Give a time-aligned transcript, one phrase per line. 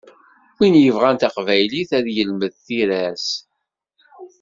[0.57, 3.27] Win yebɣan taqbaylit ad yelmed tira-s.